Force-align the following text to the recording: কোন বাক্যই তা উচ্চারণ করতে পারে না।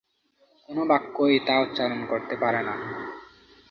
কোন 0.69 0.77
বাক্যই 0.87 1.37
তা 1.47 1.55
উচ্চারণ 1.59 2.01
করতে 2.05 2.35
পারে 2.35 2.61
না। 2.63 2.75